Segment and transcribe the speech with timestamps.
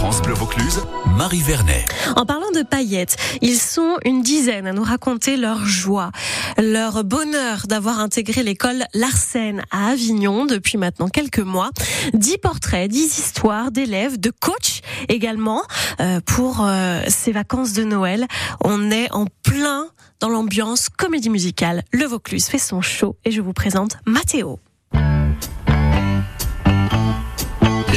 [0.00, 0.80] France Bleu Vaucluse,
[1.14, 1.84] Marie Vernet.
[2.16, 6.10] En parlant de paillettes, ils sont une dizaine à nous raconter leur joie,
[6.56, 11.68] leur bonheur d'avoir intégré l'école Larsen à Avignon depuis maintenant quelques mois.
[12.14, 15.60] Dix portraits, dix histoires d'élèves, de coachs également
[16.00, 18.26] euh, pour euh, ces vacances de Noël.
[18.64, 19.86] On est en plein
[20.18, 21.82] dans l'ambiance comédie musicale.
[21.92, 24.60] Le Vaucluse fait son show et je vous présente Mathéo.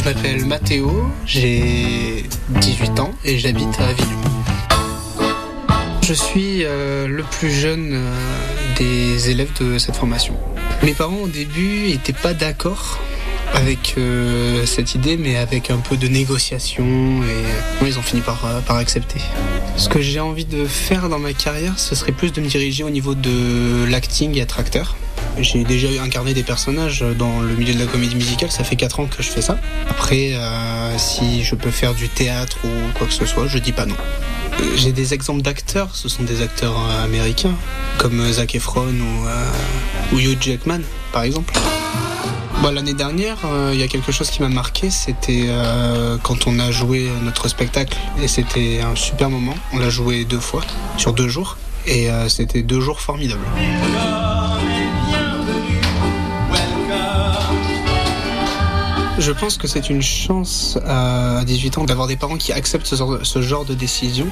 [0.04, 4.20] Je m'appelle Mathéo, j'ai 18 ans et j'habite à Avignon.
[6.02, 8.14] Je suis euh, le plus jeune euh,
[8.78, 10.36] des élèves de cette formation.
[10.84, 13.00] Mes parents au début n'étaient pas d'accord
[13.54, 16.84] avec euh, cette idée, mais avec un peu de négociation,
[17.24, 19.22] et ils ont fini par, par accepter.
[19.78, 22.84] Ce que j'ai envie de faire dans ma carrière, ce serait plus de me diriger
[22.84, 24.98] au niveau de l'acting et être acteur.
[25.40, 29.00] J'ai déjà incarné des personnages dans le milieu de la comédie musicale, ça fait 4
[29.00, 29.58] ans que je fais ça.
[29.90, 33.72] Après, euh, si je peux faire du théâtre ou quoi que ce soit, je dis
[33.72, 33.96] pas non.
[34.76, 37.56] J'ai des exemples d'acteurs, ce sont des acteurs euh, américains,
[37.98, 39.52] comme Zac Efron ou, euh,
[40.14, 41.54] ou Hugh Jackman, par exemple.
[42.62, 46.48] Bon, L'année dernière, euh, il y a quelque chose qui m'a marqué, c'était euh, quand
[46.48, 49.56] on a joué notre spectacle, et c'était un super moment.
[49.74, 50.62] On l'a joué deux fois,
[50.98, 53.44] sur deux jours, et euh, c'était deux jours formidables.
[59.24, 63.42] Je pense que c'est une chance à 18 ans d'avoir des parents qui acceptent ce
[63.42, 64.28] genre, de décision.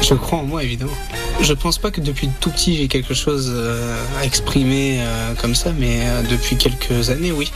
[0.00, 0.92] Je crois en moi, évidemment.
[1.40, 5.56] Je pense pas que depuis tout petit j'ai quelque chose euh, à exprimer euh, comme
[5.56, 7.50] ça, mais euh, depuis quelques années, oui.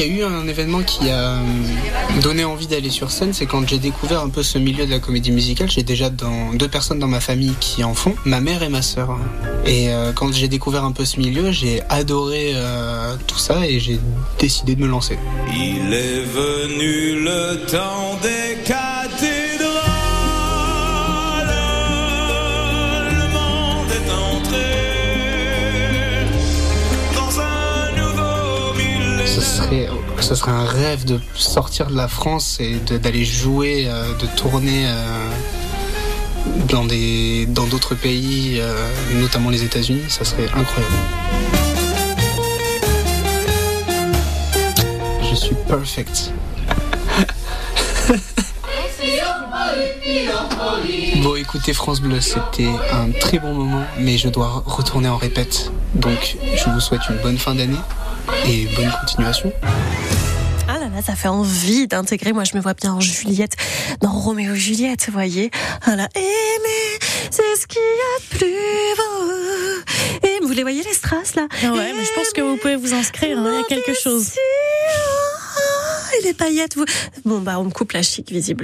[0.00, 1.40] Il y a eu un événement qui a euh,
[2.22, 5.00] donné envie d'aller sur scène, c'est quand j'ai découvert un peu ce milieu de la
[5.00, 5.68] comédie musicale.
[5.68, 9.18] J'ai déjà deux personnes dans ma famille qui en font, ma mère et ma sœur.
[9.66, 13.80] Et euh, quand j'ai découvert un peu ce milieu, j'ai adoré euh, tout ça et
[13.80, 13.98] j'ai
[14.38, 15.18] décidé de me lancer.
[15.52, 18.37] Il est venu le temps des
[29.68, 29.88] serait,
[30.20, 34.86] ce serait un rêve de sortir de la France et d'aller jouer, euh, de tourner
[34.86, 35.30] euh,
[36.68, 40.04] dans des dans d'autres pays, euh, notamment les États-Unis.
[40.08, 40.94] Ça serait incroyable.
[45.30, 46.32] Je suis perfect.
[51.22, 55.70] Bon, écoutez, France Bleu, c'était un très bon moment, mais je dois retourner en répète.
[55.94, 57.78] Donc, je vous souhaite une bonne fin d'année
[58.46, 59.52] et bonne continuation.
[60.68, 62.32] Ah là là, ça fait envie d'intégrer.
[62.32, 63.56] Moi, je me vois bien en Juliette,
[64.00, 65.50] dans Roméo et Juliette, vous voyez.
[65.86, 66.98] Ah là, aimer,
[67.30, 70.28] c'est ce qu'il y a de plus beau.
[70.28, 72.76] Et vous les voyez, les strass, là Ah ouais, mais je pense que vous pouvez
[72.76, 74.32] vous inscrire, hein, il y a quelque chose.
[76.18, 76.84] Et les paillettes, vous...
[77.24, 78.56] Bon, bah, on me coupe la chic, visiblement.